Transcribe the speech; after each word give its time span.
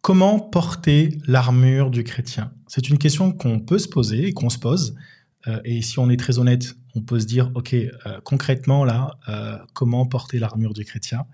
Comment 0.00 0.38
porter 0.38 1.18
l'armure 1.26 1.90
du 1.90 2.04
chrétien? 2.04 2.52
C'est 2.66 2.88
une 2.88 2.98
question 2.98 3.32
qu'on 3.32 3.58
peut 3.58 3.78
se 3.78 3.88
poser 3.88 4.28
et 4.28 4.32
qu'on 4.32 4.48
se 4.48 4.58
pose. 4.58 4.94
Euh, 5.46 5.60
et 5.64 5.82
si 5.82 5.98
on 5.98 6.08
est 6.08 6.16
très 6.16 6.38
honnête, 6.38 6.76
on 6.94 7.00
peut 7.00 7.20
se 7.20 7.26
dire, 7.26 7.50
OK, 7.54 7.74
euh, 7.74 7.88
concrètement, 8.24 8.84
là, 8.84 9.16
euh, 9.28 9.58
comment 9.74 10.06
porter 10.06 10.38
l'armure 10.38 10.72
du 10.72 10.84
chrétien? 10.84 11.26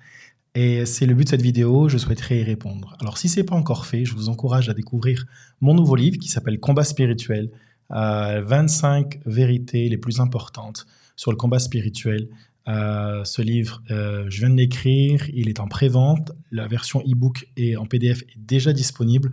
Et 0.54 0.86
c'est 0.86 1.04
le 1.06 1.14
but 1.14 1.24
de 1.24 1.30
cette 1.30 1.42
vidéo, 1.42 1.88
je 1.88 1.98
souhaiterais 1.98 2.38
y 2.38 2.42
répondre. 2.44 2.96
Alors, 3.00 3.18
si 3.18 3.28
ce 3.28 3.40
n'est 3.40 3.44
pas 3.44 3.56
encore 3.56 3.86
fait, 3.86 4.04
je 4.04 4.14
vous 4.14 4.28
encourage 4.28 4.68
à 4.68 4.74
découvrir 4.74 5.26
mon 5.60 5.74
nouveau 5.74 5.96
livre 5.96 6.16
qui 6.18 6.28
s'appelle 6.28 6.60
Combat 6.60 6.84
spirituel, 6.84 7.50
25 7.90 9.20
vérités 9.26 9.88
les 9.88 9.98
plus 9.98 10.20
importantes 10.20 10.86
sur 11.16 11.32
le 11.32 11.36
combat 11.36 11.58
spirituel. 11.58 12.28
Ce 12.66 13.42
livre, 13.42 13.82
je 13.88 14.38
viens 14.38 14.50
de 14.50 14.56
l'écrire, 14.56 15.28
il 15.32 15.48
est 15.48 15.60
en 15.60 15.68
pré-vente, 15.68 16.32
la 16.50 16.66
version 16.66 17.00
e-book 17.00 17.46
et 17.56 17.76
en 17.76 17.86
PDF 17.86 18.22
est 18.22 18.38
déjà 18.38 18.72
disponible 18.72 19.30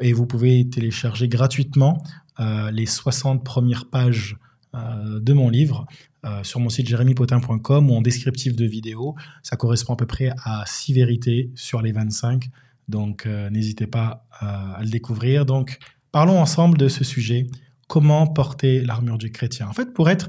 et 0.00 0.12
vous 0.12 0.26
pouvez 0.26 0.68
télécharger 0.68 1.28
gratuitement 1.28 2.02
euh, 2.38 2.70
les 2.70 2.86
60 2.86 3.44
premières 3.44 3.88
pages 3.88 4.36
euh, 4.74 5.20
de 5.20 5.32
mon 5.32 5.48
livre 5.48 5.86
euh, 6.24 6.42
sur 6.42 6.60
mon 6.60 6.68
site 6.68 6.88
jérémypotin.com 6.88 7.90
ou 7.90 7.94
en 7.94 8.00
descriptif 8.00 8.54
de 8.54 8.64
vidéo. 8.64 9.14
Ça 9.42 9.56
correspond 9.56 9.94
à 9.94 9.96
peu 9.96 10.06
près 10.06 10.32
à 10.44 10.64
6 10.66 10.94
vérités 10.94 11.50
sur 11.54 11.82
les 11.82 11.92
25. 11.92 12.48
Donc 12.88 13.26
n'hésitez 13.52 13.86
pas 13.86 14.26
à 14.40 14.80
le 14.82 14.88
découvrir. 14.88 15.46
Donc 15.46 15.78
parlons 16.10 16.40
ensemble 16.40 16.76
de 16.76 16.88
ce 16.88 17.04
sujet. 17.04 17.46
Comment 17.86 18.26
porter 18.26 18.80
l'armure 18.80 19.16
du 19.16 19.30
chrétien? 19.30 19.68
En 19.68 19.72
fait, 19.72 19.92
pour 19.94 20.10
être... 20.10 20.28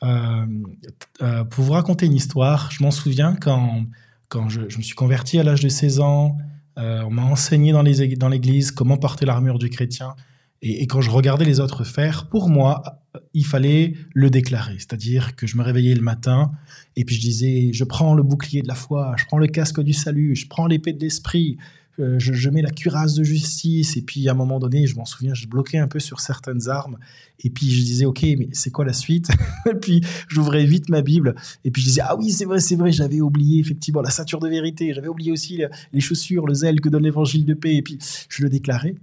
pour 0.00 1.64
vous 1.64 1.72
raconter 1.72 2.06
une 2.06 2.14
histoire, 2.14 2.70
je 2.70 2.82
m'en 2.82 2.90
souviens 2.90 3.36
quand, 3.36 3.84
quand 4.28 4.48
je, 4.48 4.60
me 4.60 4.82
suis 4.82 4.94
converti 4.94 5.38
à 5.38 5.42
l'âge 5.42 5.60
de 5.60 5.68
16 5.68 6.00
ans, 6.00 6.36
on 6.76 7.10
m'a 7.10 7.24
enseigné 7.24 7.72
dans 7.72 8.28
l'église 8.28 8.70
comment 8.70 8.96
porter 8.96 9.26
l'armure 9.26 9.58
du 9.58 9.68
chrétien. 9.68 10.14
Et, 10.62 10.86
quand 10.86 11.00
je 11.00 11.10
regardais 11.10 11.44
les 11.44 11.60
autres 11.60 11.84
faire, 11.84 12.28
pour 12.28 12.48
moi, 12.48 13.02
il 13.32 13.46
fallait 13.46 13.94
le 14.14 14.30
déclarer. 14.30 14.74
C'est-à-dire 14.74 15.34
que 15.34 15.46
je 15.46 15.56
me 15.56 15.62
réveillais 15.62 15.94
le 15.94 16.02
matin 16.02 16.52
et 16.96 17.04
puis 17.04 17.16
je 17.16 17.20
disais, 17.20 17.70
je 17.72 17.84
prends 17.84 18.14
le 18.14 18.22
bouclier 18.22 18.62
de 18.62 18.68
la 18.68 18.74
foi, 18.74 19.14
je 19.16 19.24
prends 19.24 19.38
le 19.38 19.46
casque 19.46 19.80
du 19.80 19.92
salut, 19.92 20.36
je 20.36 20.46
prends 20.46 20.66
l'épée 20.66 20.92
de 20.92 21.00
l'esprit, 21.00 21.56
euh, 22.00 22.18
je, 22.18 22.50
mets 22.50 22.62
la 22.62 22.70
cuirasse 22.70 23.14
de 23.14 23.22
justice. 23.22 23.96
Et 23.96 24.02
puis 24.02 24.28
à 24.28 24.32
un 24.32 24.34
moment 24.34 24.58
donné, 24.58 24.86
je 24.86 24.96
m'en 24.96 25.04
souviens, 25.04 25.34
je 25.34 25.46
bloquais 25.46 25.78
un 25.78 25.88
peu 25.88 26.00
sur 26.00 26.20
certaines 26.20 26.68
armes. 26.68 26.98
Et 27.40 27.50
puis 27.50 27.70
je 27.70 27.82
disais, 27.82 28.04
OK, 28.04 28.22
mais 28.22 28.48
c'est 28.52 28.70
quoi 28.70 28.84
la 28.84 28.92
suite? 28.92 29.28
Et 29.70 29.74
puis 29.74 30.02
j'ouvrais 30.28 30.64
vite 30.64 30.88
ma 30.88 31.02
Bible. 31.02 31.34
Et 31.64 31.70
puis 31.70 31.82
je 31.82 31.88
disais, 31.88 32.02
ah 32.04 32.16
oui, 32.16 32.30
c'est 32.30 32.44
vrai, 32.44 32.60
c'est 32.60 32.76
vrai, 32.76 32.92
j'avais 32.92 33.20
oublié 33.20 33.60
effectivement 33.60 34.02
la 34.02 34.10
ceinture 34.10 34.40
de 34.40 34.48
vérité. 34.48 34.92
J'avais 34.94 35.08
oublié 35.08 35.32
aussi 35.32 35.62
les 35.92 36.00
chaussures, 36.00 36.46
le 36.46 36.54
zèle 36.54 36.80
que 36.80 36.88
donne 36.88 37.04
l'évangile 37.04 37.44
de 37.44 37.54
paix. 37.54 37.76
Et 37.76 37.82
puis 37.82 37.98
je 38.28 38.42
le 38.42 38.48
déclarais. 38.48 38.94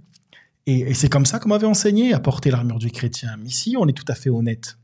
Et, 0.68 0.92
c'est 0.92 1.08
comme 1.08 1.24
ça 1.24 1.38
qu'on 1.38 1.48
m'avait 1.48 1.66
enseigné 1.66 2.12
à 2.12 2.20
porter 2.20 2.50
l'armure 2.50 2.78
du 2.78 2.90
chrétien. 2.90 3.38
Mais 3.38 3.48
ici, 3.48 3.74
on 3.78 3.88
est 3.88 3.94
tout 3.94 4.04
à 4.06 4.14
fait 4.14 4.28
honnête. 4.28 4.76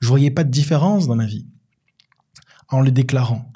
Je 0.00 0.08
voyais 0.08 0.32
pas 0.32 0.42
de 0.42 0.50
différence 0.50 1.06
dans 1.06 1.14
ma 1.14 1.26
vie 1.26 1.46
en 2.68 2.80
le 2.80 2.90
déclarant. 2.90 3.48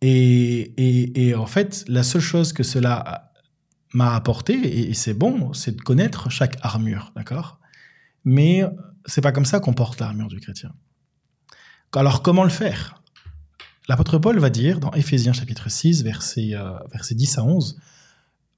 Et, 0.00 1.34
en 1.36 1.44
fait, 1.44 1.84
la 1.88 2.02
seule 2.02 2.22
chose 2.22 2.54
que 2.54 2.62
cela 2.62 3.29
m'a 3.92 4.14
apporté, 4.14 4.88
et, 4.90 4.94
c'est 4.94 5.14
bon, 5.14 5.52
c'est 5.52 5.76
de 5.76 5.80
connaître 5.80 6.30
chaque 6.30 6.56
armure, 6.62 7.12
d'accord? 7.16 7.58
Mais 8.24 8.64
c'est 9.06 9.20
pas 9.20 9.32
comme 9.32 9.44
ça 9.44 9.60
qu'on 9.60 9.72
porte 9.72 10.00
l'armure 10.00 10.28
du 10.28 10.40
chrétien. 10.40 10.72
Alors, 11.94 12.22
comment 12.22 12.44
le 12.44 12.50
faire? 12.50 13.02
L'apôtre 13.88 14.18
Paul 14.18 14.38
va 14.38 14.50
dire 14.50 14.78
dans 14.78 14.92
Éphésiens 14.92 15.32
chapitre 15.32 15.68
6, 15.68 16.04
versets, 16.04 16.54
euh, 16.54 16.78
versets 16.92 17.16
10 17.16 17.38
à 17.38 17.44
11, 17.44 17.80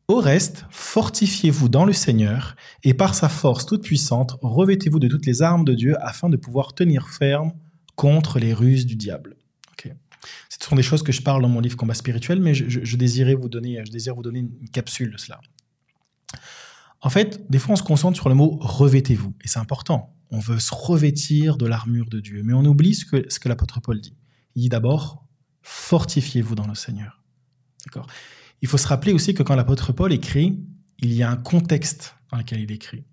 au 0.09 0.17
reste, 0.17 0.67
fortifiez-vous 0.69 1.71
dans 1.71 1.87
le 1.87 1.95
Seigneur, 1.95 2.57
et 2.83 2.93
par 2.93 3.15
sa 3.15 3.31
force 3.31 3.65
toute 3.65 3.83
puissante, 3.83 4.37
revêtez-vous 4.43 4.99
de 4.99 5.09
toutes 5.09 5.25
les 5.25 5.41
armes 5.41 5.65
de 5.65 5.75
Dieu 5.75 5.97
afin 6.05 6.29
de 6.29 6.37
pouvoir 6.37 6.75
tenir 6.75 7.09
ferme 7.09 7.53
contre 7.97 8.39
les 8.39 8.53
ruses 8.53 8.85
du 8.85 8.97
diable. 8.97 9.37
Ce 10.49 10.59
sont 10.61 10.77
des 10.77 10.83
choses 10.83 11.03
que 11.03 11.13
je 11.13 11.23
parle 11.23 11.43
dans 11.43 11.49
mon 11.49 11.61
livre 11.61 11.77
Combat 11.77 11.95
spirituel, 11.95 12.41
mais 12.41 12.55
je, 12.55 12.97
désirais 12.97 13.35
vous 13.35 13.49
donner, 13.49 13.83
je 13.85 13.91
désire 13.91 14.15
vous 14.15 14.23
donner 14.23 14.41
une 14.41 14.69
capsule 14.71 15.13
de 15.13 15.19
cela. 15.19 15.41
En 17.01 17.11
fait, 17.11 17.45
des 17.51 17.59
fois, 17.59 17.73
on 17.73 17.77
se 17.77 17.83
concentre 17.83 18.17
sur 18.17 18.29
le 18.29 18.35
mot 18.35 18.59
revêtez-vous, 18.61 19.35
et 19.43 19.49
c'est 19.49 19.59
important. 19.59 20.15
On 20.31 20.39
veut 20.39 20.61
se 20.61 20.75
revêtir 20.75 21.57
de 21.57 21.67
l'armure 21.67 22.09
de 22.09 22.21
Dieu, 22.21 22.43
mais 22.45 22.53
on 22.53 22.65
oublie 22.65 22.95
ce 22.95 23.05
que, 23.05 23.29
ce 23.29 23.41
que 23.41 23.49
l'apôtre 23.49 23.81
Paul 23.81 24.01
dit. 24.01 24.17
Il 24.55 24.63
dit 24.63 24.69
d'abord 24.69 25.27
fortifiez-vous 25.63 26.55
dans 26.55 26.67
le 26.67 26.75
Seigneur. 26.75 27.23
D'accord? 27.85 28.07
Il 28.63 28.69
faut 28.69 28.79
se 28.79 28.87
rappeler 28.87 29.13
aussi 29.13 29.35
que 29.35 29.43
quand 29.43 29.55
l'apôtre 29.55 29.93
Paul 29.93 30.13
écrit, 30.13 30.61
il 30.99 31.13
y 31.13 31.23
a 31.23 31.31
un 31.31 31.37
contexte 31.37 32.17
dans 32.31 32.39
lequel 32.39 32.61
il 32.61 32.71
écrit. 32.71 33.05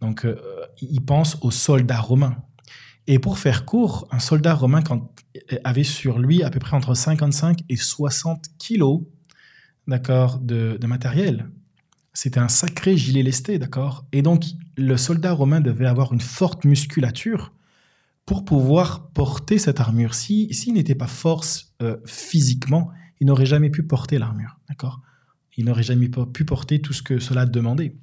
Donc, 0.00 0.24
euh, 0.24 0.36
il 0.80 1.00
pense 1.04 1.38
aux 1.40 1.50
soldats 1.50 2.00
romains. 2.00 2.36
Et 3.06 3.18
pour 3.18 3.38
faire 3.38 3.64
court, 3.64 4.06
un 4.10 4.18
soldat 4.18 4.54
romain 4.54 4.82
avait 5.64 5.84
sur 5.84 6.18
lui 6.18 6.42
à 6.42 6.50
peu 6.50 6.58
près 6.58 6.76
entre 6.76 6.94
55 6.94 7.60
et 7.68 7.76
60 7.76 8.46
kilos 8.58 9.02
d'accord, 9.86 10.38
de, 10.38 10.78
matériel. 10.86 11.48
C'était 12.12 12.40
un 12.40 12.48
sacré 12.48 12.96
gilet 12.96 13.22
lesté, 13.22 13.58
d'accord 13.58 14.06
Et 14.12 14.22
donc, 14.22 14.44
le 14.76 14.96
soldat 14.96 15.32
romain 15.32 15.60
devait 15.60 15.86
avoir 15.86 16.12
une 16.12 16.20
forte 16.20 16.64
musculature 16.64 17.52
pour 18.24 18.44
pouvoir 18.44 19.10
porter 19.10 19.58
cette 19.58 19.80
armure. 19.80 20.14
S'il 20.14 20.52
si, 20.54 20.72
n'était 20.72 20.94
pas 20.94 21.06
force 21.06 21.74
euh, 21.82 21.98
physiquement, 22.06 22.90
il 23.20 23.26
n'aurait 23.26 23.46
jamais 23.46 23.70
pu 23.70 23.82
porter 23.82 24.18
l'armure, 24.18 24.58
d'accord 24.68 25.00
Il 25.56 25.66
n'aurait 25.66 25.82
jamais 25.82 26.08
pu 26.08 26.44
porter 26.44 26.80
tout 26.80 26.92
ce 26.92 27.02
que 27.02 27.18
cela 27.18 27.46
demandait. 27.46 27.94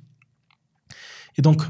Et 1.37 1.41
donc, 1.41 1.63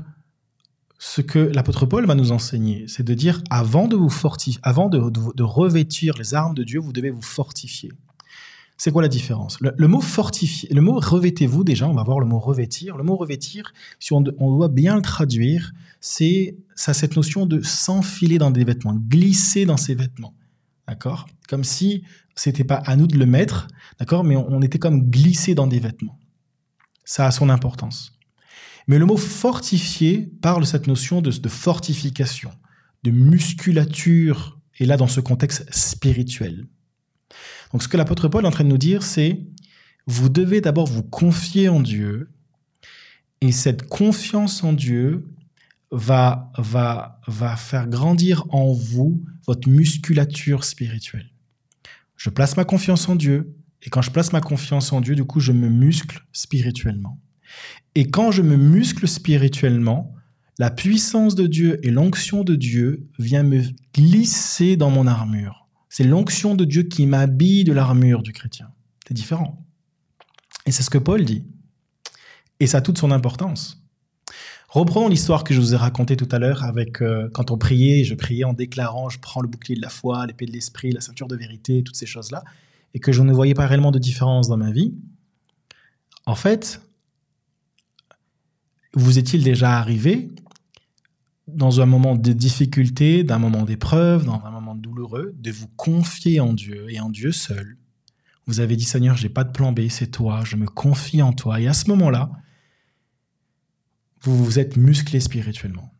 ce 1.05 1.19
que 1.19 1.37
l'apôtre 1.39 1.85
Paul 1.85 2.05
va 2.05 2.15
nous 2.15 2.31
enseigner, 2.31 2.85
c'est 2.87 3.03
de 3.03 3.13
dire 3.13 3.43
avant 3.49 3.89
de 3.89 3.95
vous 3.97 4.09
fortifier, 4.09 4.61
avant 4.63 4.87
de, 4.87 5.43
revêtir 5.43 6.13
les 6.17 6.33
armes 6.33 6.55
de 6.55 6.63
Dieu, 6.63 6.79
vous 6.79 6.93
devez 6.93 7.09
vous 7.09 7.21
fortifier. 7.21 7.91
C'est 8.77 8.89
quoi 8.89 9.01
la 9.01 9.09
différence? 9.09 9.59
Le, 9.59 9.87
mot 9.89 9.99
fortifier, 9.99 10.69
le 10.73 10.79
mot 10.79 10.97
revêtez-vous 10.97 11.65
déjà, 11.65 11.89
on 11.89 11.93
va 11.93 12.03
voir 12.03 12.21
le 12.21 12.25
mot 12.25 12.39
revêtir. 12.39 12.95
Le 12.95 13.03
mot 13.03 13.17
revêtir, 13.17 13.73
si 13.99 14.13
on, 14.13 14.21
doit 14.21 14.69
bien 14.69 14.95
le 14.95 15.01
traduire, 15.01 15.73
c'est 15.99 16.55
ça 16.73 16.93
cette 16.93 17.17
notion 17.17 17.45
de 17.45 17.61
s'enfiler 17.61 18.37
dans 18.37 18.51
des 18.51 18.63
vêtements, 18.63 18.95
glisser 18.95 19.65
dans 19.65 19.77
ses 19.77 19.95
vêtements, 19.95 20.33
d'accord? 20.87 21.27
Comme 21.49 21.65
si 21.65 22.03
c'était 22.33 22.63
pas 22.63 22.77
à 22.77 22.95
nous 22.95 23.07
de 23.07 23.17
le 23.17 23.25
mettre, 23.25 23.67
d'accord, 23.99 24.23
mais 24.23 24.37
on, 24.37 24.61
était 24.61 24.79
comme 24.79 25.09
glissé 25.09 25.53
dans 25.53 25.67
des 25.67 25.79
vêtements. 25.79 26.17
Ça 27.03 27.27
a 27.27 27.31
son 27.31 27.49
importance. 27.49 28.13
Mais 28.87 28.97
le 28.97 29.05
mot 29.05 29.17
fortifié 29.17 30.31
parle 30.41 30.61
de 30.61 30.67
cette 30.67 30.87
notion 30.87 31.21
de, 31.21 31.31
de 31.31 31.49
fortification, 31.49 32.51
de 33.03 33.11
musculature, 33.11 34.59
et 34.79 34.85
là 34.85 34.97
dans 34.97 35.07
ce 35.07 35.19
contexte 35.19 35.65
spirituel. 35.73 36.67
Donc 37.71 37.83
ce 37.83 37.87
que 37.87 37.97
l'apôtre 37.97 38.27
Paul 38.27 38.43
est 38.43 38.47
en 38.47 38.51
train 38.51 38.63
de 38.63 38.69
nous 38.69 38.77
dire, 38.77 39.03
c'est 39.03 39.39
vous 40.05 40.29
devez 40.29 40.61
d'abord 40.61 40.87
vous 40.87 41.03
confier 41.03 41.69
en 41.69 41.79
Dieu, 41.79 42.29
et 43.41 43.51
cette 43.51 43.87
confiance 43.87 44.63
en 44.63 44.73
Dieu 44.73 45.27
va, 45.91 46.51
va, 46.57 47.19
va 47.27 47.55
faire 47.55 47.87
grandir 47.87 48.45
en 48.49 48.71
vous 48.71 49.23
votre 49.45 49.69
musculature 49.69 50.63
spirituelle. 50.63 51.29
Je 52.15 52.29
place 52.29 52.55
ma 52.55 52.63
confiance 52.63 53.09
en 53.09 53.15
Dieu. 53.15 53.57
Et 53.81 53.89
quand 53.89 54.01
je 54.01 54.09
place 54.09 54.31
ma 54.31 54.39
confiance 54.39 54.93
en 54.93 55.01
Dieu, 55.01 55.13
du 55.13 55.25
coup, 55.25 55.41
je 55.41 55.51
me 55.51 55.67
muscle 55.67 56.25
spirituellement. 56.31 57.19
Et 57.95 58.09
quand 58.09 58.31
je 58.31 58.41
me 58.41 58.57
muscle 58.57 59.07
spirituellement, 59.07 60.13
la 60.59 60.69
puissance 60.69 61.35
de 61.35 61.47
Dieu 61.47 61.79
et 61.83 61.91
l'onction 61.91 62.43
de 62.43 62.55
Dieu 62.55 63.07
vient 63.19 63.43
me 63.43 63.63
glisser 63.93 64.77
dans 64.77 64.89
mon 64.89 65.07
armure. 65.07 65.67
C'est 65.89 66.03
l'onction 66.03 66.55
de 66.55 66.65
Dieu 66.65 66.83
qui 66.83 67.05
m'habille 67.05 67.63
de 67.63 67.73
l'armure 67.73 68.23
du 68.23 68.33
chrétien. 68.33 68.69
C'est 69.07 69.13
différent. 69.13 69.65
Et 70.65 70.71
c'est 70.71 70.83
ce 70.83 70.89
que 70.89 70.97
Paul 70.97 71.25
dit. 71.25 71.45
Et 72.59 72.67
ça 72.67 72.77
a 72.77 72.81
toute 72.81 72.97
son 72.97 73.11
importance. 73.11 73.83
Reprenons 74.69 75.07
l'histoire 75.07 75.43
que 75.43 75.53
je 75.53 75.59
vous 75.59 75.75
ai 75.75 75.77
racontée 75.77 76.17
tout 76.17 76.27
à 76.31 76.39
l'heure 76.39 76.63
avec 76.63 77.01
euh, 77.01 77.29
quand 77.31 77.51
on 77.51 77.59
priait, 77.59 78.03
je 78.03 78.15
priais 78.15 78.43
en 78.43 78.53
déclarant, 78.53 79.07
je 79.09 79.19
prends 79.19 79.41
le 79.41 79.47
bouclier 79.47 79.75
de 79.75 79.81
la 79.81 79.89
foi, 79.89 80.25
l'épée 80.25 80.47
de 80.47 80.51
l'esprit, 80.51 80.91
la 80.91 81.01
ceinture 81.01 81.27
de 81.27 81.35
vérité, 81.35 81.83
toutes 81.83 81.95
ces 81.95 82.07
choses-là, 82.07 82.43
et 82.95 82.99
que 82.99 83.11
je 83.11 83.21
ne 83.21 83.31
voyais 83.31 83.53
pas 83.53 83.67
réellement 83.67 83.91
de 83.91 83.99
différence 83.99 84.47
dans 84.47 84.57
ma 84.57 84.71
vie. 84.71 84.95
En 86.25 86.33
fait, 86.33 86.81
vous 88.93 89.17
est-il 89.17 89.43
déjà 89.43 89.77
arrivé 89.77 90.31
dans 91.47 91.81
un 91.81 91.85
moment 91.85 92.15
de 92.15 92.31
difficulté, 92.31 93.23
d'un 93.23 93.39
moment 93.39 93.63
d'épreuve, 93.63 94.25
dans 94.25 94.41
un 94.45 94.51
moment 94.51 94.75
douloureux, 94.75 95.35
de 95.37 95.51
vous 95.51 95.67
confier 95.75 96.39
en 96.39 96.53
Dieu 96.53 96.85
et 96.89 96.99
en 96.99 97.09
Dieu 97.09 97.31
seul? 97.31 97.77
Vous 98.45 98.59
avez 98.59 98.75
dit 98.75 98.83
Seigneur, 98.83 99.15
j'ai 99.15 99.29
pas 99.29 99.43
de 99.43 99.51
plan 99.51 99.71
B, 99.71 99.87
c'est 99.89 100.11
toi, 100.11 100.43
je 100.43 100.55
me 100.55 100.67
confie 100.67 101.21
en 101.21 101.33
toi. 101.33 101.59
Et 101.61 101.67
à 101.67 101.73
ce 101.73 101.89
moment-là, 101.89 102.31
vous 104.21 104.43
vous 104.43 104.59
êtes 104.59 104.77
musclé 104.77 105.19
spirituellement. 105.19 105.93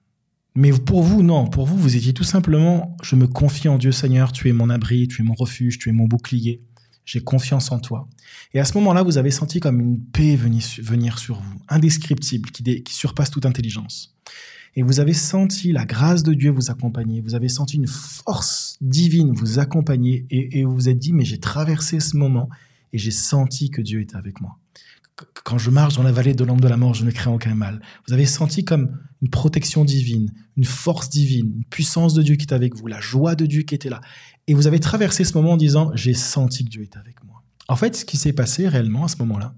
Mais 0.56 0.72
pour 0.72 1.04
vous, 1.04 1.24
non. 1.24 1.48
Pour 1.48 1.66
vous, 1.66 1.78
vous 1.78 1.96
étiez 1.96 2.14
tout 2.14 2.24
simplement, 2.24 2.96
je 3.02 3.16
me 3.16 3.28
confie 3.28 3.70
en 3.70 3.78
Dieu 3.78 3.92
Seigneur, 3.92 4.32
tu 4.32 4.50
es 4.50 4.54
mon 4.54 4.70
abri, 4.70 5.08
tu 5.08 5.22
es 5.22 5.26
mon 5.26 5.34
refuge, 5.34 5.80
tu 5.80 5.90
es 5.90 5.94
mon 5.94 6.06
bouclier. 6.06 6.62
J'ai 7.06 7.22
confiance 7.22 7.72
en 7.72 7.80
toi. 7.80 8.08
Et 8.54 8.60
à 8.60 8.66
ce 8.66 8.78
moment-là, 8.78 9.04
vous 9.04 9.18
avez 9.18 9.32
senti 9.32 9.60
comme 9.60 9.80
une 9.80 10.00
paix 10.00 10.36
venir 10.36 11.20
sur 11.20 11.40
vous, 11.40 11.62
indescriptible, 11.70 12.50
qui, 12.52 12.94
surpasse 12.94 13.32
toute 13.32 13.46
intelligence. 13.46 14.16
Et 14.76 14.84
vous 14.84 15.00
avez 15.00 15.14
senti 15.14 15.72
la 15.72 15.86
grâce 15.86 16.24
de 16.24 16.34
Dieu 16.34 16.50
vous 16.50 16.72
accompagner, 16.72 17.22
vous 17.22 17.36
avez 17.36 17.50
senti 17.50 17.78
une 17.78 17.88
force 17.88 18.78
divine 18.82 19.32
vous 19.34 19.60
accompagner, 19.60 20.26
et 20.30 20.66
vous 20.66 20.74
vous 20.74 20.90
êtes 20.90 20.98
dit, 20.98 21.14
mais 21.14 21.26
j'ai 21.26 21.40
traversé 21.40 22.00
ce 22.00 22.18
moment, 22.18 22.50
et 22.92 22.98
j'ai 22.98 23.12
senti 23.12 23.70
que 23.70 23.82
Dieu 23.82 24.02
était 24.02 24.16
avec 24.16 24.42
moi 24.42 24.58
quand 25.44 25.58
je 25.58 25.70
marche 25.70 25.96
dans 25.96 26.04
la 26.04 26.12
vallée 26.12 26.34
de 26.34 26.44
l'ombre 26.44 26.62
de 26.62 26.68
la 26.68 26.78
mort, 26.78 26.94
je 26.94 27.06
ne 27.06 27.12
crains 27.12 27.32
aucun 27.32 27.56
mal. 27.56 27.82
Vous 28.08 28.14
avez 28.14 28.26
senti 28.26 28.66
comme 28.66 28.98
une 29.22 29.30
protection 29.30 29.86
divine, 29.86 30.32
une 30.58 30.66
force 30.66 31.10
divine, 31.10 31.54
une 31.58 31.66
puissance 31.66 32.14
de 32.14 32.22
Dieu 32.22 32.36
qui 32.36 32.46
est 32.46 32.54
avec 32.54 32.76
vous, 32.76 32.88
la 32.88 33.00
joie 33.00 33.36
de 33.36 33.46
Dieu 33.46 33.64
qui 33.64 33.76
était 33.76 33.90
là. 33.90 34.02
Et 34.48 34.54
vous 34.54 34.68
avez 34.68 34.80
traversé 34.80 35.24
ce 35.24 35.34
moment 35.34 35.52
en 35.52 35.58
disant, 35.58 35.92
j'ai 35.94 36.14
senti 36.14 36.66
que 36.66 36.70
Dieu 36.70 36.82
est 36.84 36.98
avec 36.98 37.24
moi. 37.24 37.44
En 37.68 37.76
fait, 37.76 37.96
ce 37.96 38.06
qui 38.06 38.18
s'est 38.18 38.34
passé 38.34 38.68
réellement 38.68 39.06
à 39.06 39.08
ce 39.08 39.18
moment-là, 39.18 39.56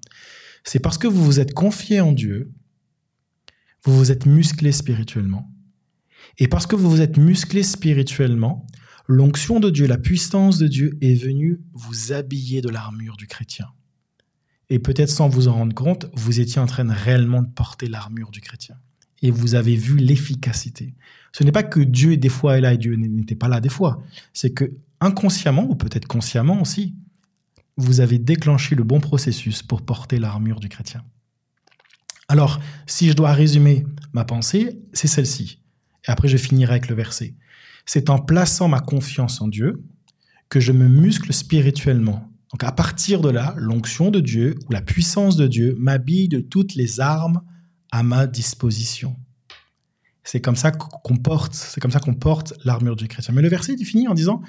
c'est 0.64 0.80
parce 0.80 0.98
que 0.98 1.08
vous 1.08 1.24
vous 1.24 1.40
êtes 1.40 1.54
confié 1.54 2.02
en 2.02 2.12
Dieu, 2.12 2.52
vous 3.84 3.96
vous 3.98 4.12
êtes 4.12 4.26
musclé 4.26 4.72
spirituellement. 4.72 5.52
Et 6.38 6.48
parce 6.48 6.68
que 6.68 6.76
vous 6.76 6.90
vous 6.90 7.02
êtes 7.02 7.18
musclé 7.18 7.64
spirituellement, 7.64 8.66
l'onction 9.08 9.60
de 9.60 9.70
Dieu, 9.70 9.88
la 9.88 9.98
puissance 9.98 10.58
de 10.58 10.68
Dieu 10.68 10.98
est 11.02 11.16
venue 11.16 11.62
vous 11.74 12.12
habiller 12.12 12.62
de 12.62 12.70
l'armure 12.70 13.16
du 13.16 13.28
chrétien. 13.28 13.68
Et 14.70 14.80
peut-être 14.80 15.10
sans 15.10 15.30
vous 15.30 15.48
en 15.48 15.54
rendre 15.54 15.76
compte, 15.76 16.08
vous 16.14 16.40
étiez 16.40 16.60
en 16.60 16.66
train 16.66 16.86
de 16.86 16.94
réellement 16.94 17.42
de 17.42 17.48
porter 17.48 17.88
l'armure 17.88 18.32
du 18.32 18.42
chrétien. 18.42 18.76
Et 19.22 19.32
vous 19.32 19.56
avez 19.56 19.76
vu 19.76 19.98
l'efficacité. 19.98 20.94
Ce 21.32 21.44
n'est 21.44 21.52
pas 21.52 21.64
que 21.64 21.80
Dieu 21.80 22.18
des 22.18 22.30
fois 22.30 22.58
est 22.58 22.62
là 22.62 22.74
et 22.74 22.78
Dieu 22.78 22.96
n'était 22.96 23.36
pas 23.36 23.48
là 23.48 23.60
des 23.60 23.70
fois. 23.70 24.02
C'est 24.34 24.52
que 24.52 24.72
inconsciemment, 25.02 25.70
ou 25.70 25.76
peut-être 25.76 26.08
consciemment 26.08 26.62
aussi, 26.62 26.96
vous 27.78 28.00
avez 28.00 28.18
déclenché 28.18 28.76
le 28.76 28.84
bon 28.84 29.00
processus 29.00 29.62
pour 29.62 29.82
porter 29.82 30.18
l'armure 30.18 30.60
du 30.60 30.70
chrétien. 30.70 31.04
Alors, 32.28 32.60
si 32.88 33.10
je 33.10 33.14
dois 33.14 33.34
résumer 33.34 33.86
ma 34.14 34.26
pensée, 34.26 34.82
c'est 34.94 35.08
celle-ci. 35.08 35.60
Et 36.08 36.12
après, 36.12 36.28
je 36.28 36.38
finirai 36.38 36.72
avec 36.72 36.88
le 36.88 36.96
verset. 36.96 37.36
C'est 37.86 38.10
en 38.10 38.18
plaçant 38.18 38.68
ma 38.68 38.80
confiance 38.80 39.42
en 39.42 39.48
Dieu 39.48 39.84
que 40.50 40.60
je 40.60 40.72
me 40.72 40.88
muscle 40.88 41.34
spirituellement 41.34 42.32
donc 42.56 42.64
à 42.64 42.72
partir 42.72 43.20
de 43.20 43.28
là, 43.28 43.54
l'onction 43.58 44.12
de 44.12 44.22
Dieu 44.22 44.56
ou 44.66 44.72
la 44.72 44.80
puissance 44.80 45.36
de 45.36 45.46
Dieu 45.46 45.76
m'habille 45.78 46.30
de 46.30 46.40
toutes 46.40 46.76
les 46.76 47.02
armes 47.02 47.42
à 47.92 48.02
ma 48.02 48.28
disposition. 48.28 49.18
C'est 50.24 50.40
comme 50.40 50.56
ça 50.56 50.72
qu'on 50.72 51.18
porte, 51.18 51.54
c'est 51.54 51.82
comme 51.82 51.92
ça 51.92 52.00
qu'on 52.00 52.14
porte 52.14 52.54
l'armure 52.64 52.96
du 52.96 53.10
chrétien. 53.10 53.34
Mais 53.34 53.42
le 53.42 53.50
verset 53.50 53.74
est 53.74 53.84
finit 53.84 54.08
en 54.08 54.14
disant 54.14 54.42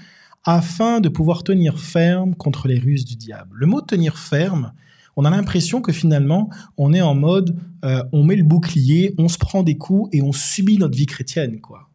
afin 0.44 1.00
de 1.00 1.08
pouvoir 1.08 1.42
tenir 1.42 1.80
ferme 1.80 2.36
contre 2.36 2.68
les 2.68 2.78
ruses 2.78 3.04
du 3.04 3.16
diable. 3.16 3.56
Le 3.58 3.66
mot 3.66 3.80
tenir 3.80 4.20
ferme, 4.20 4.72
on 5.16 5.24
a 5.24 5.30
l'impression 5.30 5.80
que 5.80 5.90
finalement, 5.90 6.48
on 6.76 6.92
est 6.92 7.02
en 7.02 7.16
mode, 7.16 7.58
euh, 7.84 8.04
on 8.12 8.22
met 8.22 8.36
le 8.36 8.44
bouclier, 8.44 9.16
on 9.18 9.26
se 9.26 9.36
prend 9.36 9.64
des 9.64 9.78
coups 9.78 10.10
et 10.12 10.22
on 10.22 10.30
subit 10.30 10.78
notre 10.78 10.96
vie 10.96 11.06
chrétienne, 11.06 11.60
quoi. 11.60 11.90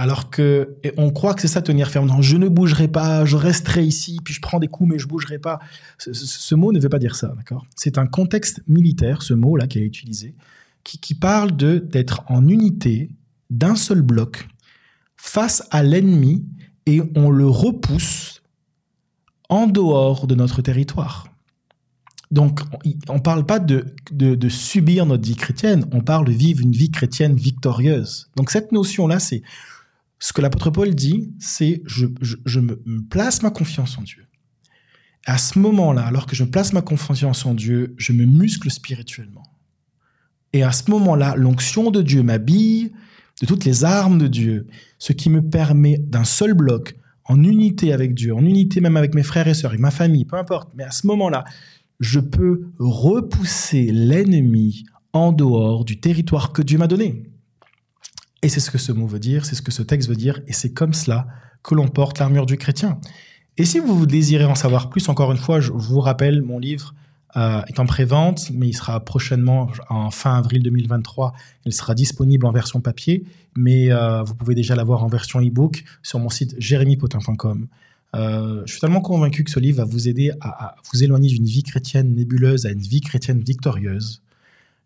Alors 0.00 0.30
que 0.30 0.76
on 0.96 1.10
croit 1.10 1.34
que 1.34 1.40
c'est 1.40 1.48
ça 1.48 1.60
tenir 1.60 1.90
ferme. 1.90 2.08
Je 2.22 2.36
ne 2.36 2.48
bougerai 2.48 2.86
pas, 2.86 3.24
je 3.24 3.36
resterai 3.36 3.84
ici, 3.84 4.20
puis 4.24 4.32
je 4.32 4.40
prends 4.40 4.60
des 4.60 4.68
coups, 4.68 4.90
mais 4.90 4.98
je 4.98 5.08
bougerai 5.08 5.40
pas. 5.40 5.58
Ce, 5.98 6.54
mot 6.54 6.72
ne 6.72 6.78
veut 6.78 6.88
pas 6.88 7.00
dire 7.00 7.16
ça, 7.16 7.34
d'accord? 7.36 7.66
C'est 7.74 7.98
un 7.98 8.06
contexte 8.06 8.62
militaire, 8.68 9.22
ce 9.22 9.34
mot-là 9.34 9.66
qui 9.66 9.80
est 9.80 9.82
utilisé, 9.82 10.36
qui, 10.84 11.14
parle 11.14 11.56
de 11.56 11.78
d'être 11.78 12.22
en 12.28 12.46
unité 12.46 13.10
d'un 13.50 13.74
seul 13.74 14.02
bloc 14.02 14.48
face 15.16 15.66
à 15.72 15.82
l'ennemi 15.82 16.46
et 16.86 17.02
on 17.16 17.30
le 17.30 17.48
repousse 17.48 18.42
en 19.48 19.66
dehors 19.66 20.28
de 20.28 20.36
notre 20.36 20.62
territoire. 20.62 21.26
Donc, 22.30 22.60
on 23.08 23.14
ne 23.14 23.20
parle 23.20 23.46
pas 23.46 23.58
de, 23.58 23.86
de, 24.12 24.48
subir 24.48 25.06
notre 25.06 25.24
vie 25.24 25.34
chrétienne, 25.34 25.86
on 25.92 26.02
parle 26.02 26.26
de 26.26 26.32
vivre 26.32 26.60
une 26.60 26.72
vie 26.72 26.90
chrétienne 26.90 27.34
victorieuse. 27.34 28.30
Donc, 28.36 28.50
cette 28.50 28.70
notion-là, 28.70 29.18
c'est 29.18 29.42
ce 30.18 30.32
que 30.32 30.40
l'apôtre 30.40 30.70
Paul 30.70 30.94
dit, 30.94 31.32
c'est 31.38 31.82
je, 31.86 32.06
je, 32.22 32.60
me 32.60 32.76
place 33.08 33.42
ma 33.42 33.50
confiance 33.50 33.98
en 33.98 34.02
Dieu. 34.02 34.24
À 35.26 35.38
ce 35.38 35.58
moment-là, 35.58 36.02
alors 36.02 36.26
que 36.26 36.34
je 36.34 36.44
place 36.44 36.72
ma 36.72 36.82
confiance 36.82 37.46
en 37.46 37.54
Dieu, 37.54 37.94
je 37.98 38.12
me 38.12 38.24
muscle 38.24 38.70
spirituellement. 38.70 39.44
Et 40.52 40.62
à 40.62 40.72
ce 40.72 40.90
moment-là, 40.90 41.34
l'onction 41.36 41.90
de 41.90 42.02
Dieu 42.02 42.22
m'habille 42.22 42.92
de 43.40 43.46
toutes 43.46 43.64
les 43.64 43.84
armes 43.84 44.18
de 44.18 44.26
Dieu, 44.26 44.66
ce 44.98 45.12
qui 45.12 45.30
me 45.30 45.42
permet 45.42 45.98
d'un 45.98 46.24
seul 46.24 46.54
bloc, 46.54 46.96
en 47.24 47.42
unité 47.44 47.92
avec 47.92 48.14
Dieu, 48.14 48.34
en 48.34 48.44
unité 48.44 48.80
même 48.80 48.96
avec 48.96 49.14
mes 49.14 49.22
frères 49.22 49.46
et 49.46 49.54
sœurs, 49.54 49.74
et 49.74 49.78
ma 49.78 49.90
famille, 49.90 50.24
peu 50.24 50.36
importe, 50.36 50.70
mais 50.74 50.84
à 50.84 50.90
ce 50.90 51.06
moment-là, 51.06 51.44
je 52.00 52.20
peux 52.20 52.70
repousser 52.78 53.90
l'ennemi 53.92 54.84
en 55.12 55.32
dehors 55.32 55.84
du 55.84 56.00
territoire 56.00 56.52
que 56.52 56.62
Dieu 56.62 56.78
m'a 56.78 56.86
donné. 56.86 57.24
Et 58.42 58.48
c'est 58.48 58.60
ce 58.60 58.70
que 58.70 58.78
ce 58.78 58.92
mot 58.92 59.06
veut 59.06 59.18
dire, 59.18 59.44
c'est 59.44 59.54
ce 59.54 59.62
que 59.62 59.72
ce 59.72 59.82
texte 59.82 60.08
veut 60.08 60.16
dire, 60.16 60.40
et 60.46 60.52
c'est 60.52 60.72
comme 60.72 60.94
cela 60.94 61.26
que 61.62 61.74
l'on 61.74 61.88
porte 61.88 62.18
l'armure 62.18 62.46
du 62.46 62.56
chrétien. 62.56 63.00
Et 63.56 63.64
si 63.64 63.80
vous 63.80 64.06
désirez 64.06 64.44
en 64.44 64.54
savoir 64.54 64.88
plus, 64.88 65.08
encore 65.08 65.32
une 65.32 65.38
fois, 65.38 65.60
je 65.60 65.72
vous 65.72 66.00
rappelle, 66.00 66.42
mon 66.42 66.60
livre 66.60 66.94
euh, 67.36 67.60
est 67.66 67.80
en 67.80 67.86
pré-vente, 67.86 68.50
mais 68.54 68.68
il 68.68 68.74
sera 68.74 69.00
prochainement, 69.04 69.68
en 69.90 70.12
fin 70.12 70.38
avril 70.38 70.62
2023, 70.62 71.34
il 71.66 71.72
sera 71.72 71.94
disponible 71.94 72.46
en 72.46 72.52
version 72.52 72.80
papier, 72.80 73.24
mais 73.56 73.90
euh, 73.90 74.22
vous 74.22 74.36
pouvez 74.36 74.54
déjà 74.54 74.76
l'avoir 74.76 75.02
en 75.02 75.08
version 75.08 75.40
e-book 75.40 75.82
sur 76.02 76.20
mon 76.20 76.30
site 76.30 76.54
jérémypotin.com. 76.58 77.66
Euh, 78.14 78.62
je 78.64 78.72
suis 78.72 78.80
tellement 78.80 79.00
convaincu 79.00 79.42
que 79.42 79.50
ce 79.50 79.60
livre 79.60 79.78
va 79.78 79.84
vous 79.84 80.08
aider 80.08 80.32
à 80.40 80.76
vous 80.90 81.02
éloigner 81.02 81.28
d'une 81.28 81.44
vie 81.44 81.64
chrétienne 81.64 82.14
nébuleuse 82.14 82.64
à 82.64 82.70
une 82.70 82.80
vie 82.80 83.00
chrétienne 83.00 83.40
victorieuse 83.40 84.22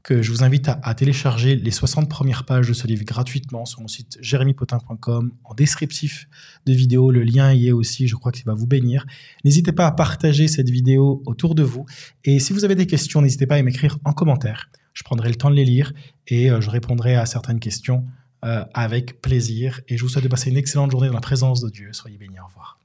que 0.02 0.20
je 0.20 0.31
vous 0.31 0.43
invite 0.43 0.69
à, 0.69 0.94
télécharger 0.94 1.56
les 1.56 1.70
60 1.70 2.08
premières 2.08 2.44
pages 2.44 2.69
de 2.69 2.72
ce 2.72 2.87
livre 2.87 3.04
gratuitement 3.04 3.64
sur 3.64 3.81
mon 3.81 3.88
site 3.88 4.19
jérémypotin.com 4.20 5.32
en 5.44 5.54
descriptif 5.54 6.28
de 6.66 6.72
vidéo. 6.72 7.10
Le 7.10 7.22
lien 7.22 7.52
y 7.52 7.69
est 7.69 7.72
aussi, 7.72 8.08
je 8.08 8.16
crois 8.16 8.32
qu'il 8.32 8.44
va 8.44 8.54
vous 8.54 8.66
bénir. 8.66 9.06
N'hésitez 9.44 9.72
pas 9.72 9.87
à 9.87 9.93
partager 9.93 10.49
cette 10.49 10.70
vidéo 10.70 11.22
autour 11.25 11.54
de 11.54 11.62
vous. 11.62 11.87
Et 12.25 12.40
si 12.40 12.52
vous 12.52 12.64
avez 12.64 12.75
des 12.75 12.87
questions, 12.87 13.22
n'hésitez 13.22 13.46
pas 13.46 13.56
à 13.56 13.62
m'écrire 13.62 13.99
en 14.04 14.12
commentaire. 14.12 14.70
Je 14.93 15.04
prendrai 15.04 15.28
le 15.28 15.37
temps 15.37 15.50
de 15.50 15.54
les 15.56 15.64
lire 15.64 15.93
et 16.26 16.50
euh, 16.50 16.60
je 16.60 16.69
répondrai 16.69 17.14
à 17.14 17.25
certaines 17.25 17.60
questions 17.60 18.04
euh, 18.44 18.64
avec 18.75 19.22
plaisir. 19.22 19.81
Et 19.88 19.96
je 19.96 20.02
vous 20.02 20.08
souhaite 20.08 20.25
de 20.25 20.28
passer 20.28 20.50
une 20.50 20.56
excellente 20.56 20.90
journée 20.90 21.08
dans 21.08 21.14
la 21.14 21.20
présence 21.20 21.60
de 21.60 21.70
Dieu. 21.70 21.90
Soyez 21.93 22.19
bénis. 22.19 22.40
Au 22.40 22.46
revoir. 22.46 22.81